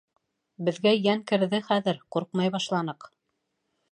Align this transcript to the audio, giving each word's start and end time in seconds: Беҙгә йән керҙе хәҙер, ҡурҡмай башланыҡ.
Беҙгә 0.69 0.93
йән 0.99 1.19
керҙе 1.31 1.59
хәҙер, 1.69 2.01
ҡурҡмай 2.17 2.53
башланыҡ. 2.57 3.09